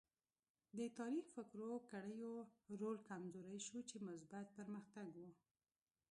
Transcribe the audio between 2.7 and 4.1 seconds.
رول کمزوری شو چې